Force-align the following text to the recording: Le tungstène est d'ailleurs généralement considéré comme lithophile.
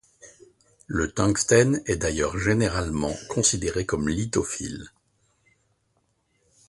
Le 0.87 1.11
tungstène 1.11 1.83
est 1.85 1.97
d'ailleurs 1.97 2.35
généralement 2.39 3.13
considéré 3.29 3.85
comme 3.85 4.09
lithophile. 4.09 4.89